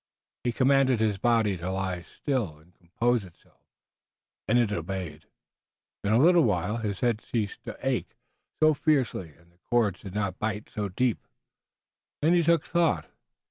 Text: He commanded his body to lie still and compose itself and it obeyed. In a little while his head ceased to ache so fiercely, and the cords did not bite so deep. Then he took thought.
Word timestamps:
He 0.43 0.51
commanded 0.51 0.99
his 0.99 1.19
body 1.19 1.57
to 1.57 1.69
lie 1.71 2.01
still 2.01 2.57
and 2.57 2.73
compose 2.75 3.23
itself 3.23 3.61
and 4.47 4.57
it 4.57 4.71
obeyed. 4.71 5.25
In 6.03 6.11
a 6.11 6.17
little 6.17 6.43
while 6.43 6.77
his 6.77 7.01
head 7.01 7.21
ceased 7.21 7.63
to 7.65 7.77
ache 7.83 8.15
so 8.59 8.73
fiercely, 8.73 9.29
and 9.29 9.51
the 9.51 9.59
cords 9.69 10.01
did 10.01 10.15
not 10.15 10.39
bite 10.39 10.71
so 10.73 10.89
deep. 10.89 11.19
Then 12.23 12.33
he 12.33 12.41
took 12.41 12.65
thought. 12.65 13.11